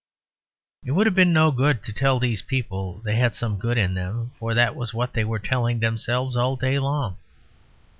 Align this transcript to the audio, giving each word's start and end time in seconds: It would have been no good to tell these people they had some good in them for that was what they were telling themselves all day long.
It 0.83 0.93
would 0.93 1.05
have 1.05 1.13
been 1.13 1.31
no 1.31 1.51
good 1.51 1.83
to 1.83 1.93
tell 1.93 2.19
these 2.19 2.41
people 2.41 3.01
they 3.05 3.13
had 3.17 3.35
some 3.35 3.59
good 3.59 3.77
in 3.77 3.93
them 3.93 4.31
for 4.39 4.55
that 4.55 4.75
was 4.75 4.95
what 4.95 5.13
they 5.13 5.23
were 5.23 5.37
telling 5.37 5.79
themselves 5.79 6.35
all 6.35 6.55
day 6.55 6.79
long. 6.79 7.17